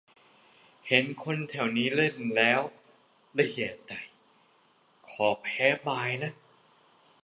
[0.87, 2.61] เห็นคนแถวนี้เล่น แล้ว
[3.37, 3.93] ละเหี่ยใจ
[5.07, 6.09] ขอแพ้บาย